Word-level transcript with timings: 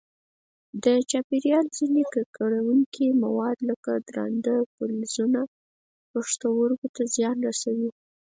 د 0.83 0.85
چاپېریال 1.11 1.65
ځیني 1.77 2.03
ککړونکي 2.13 3.05
مواد 3.23 3.57
لکه 3.69 3.91
درانده 4.07 4.55
فلزونه 4.73 5.41
پښتورګو 6.11 6.87
ته 6.95 7.03
زیان 7.15 7.37
رسوي. 7.47 7.89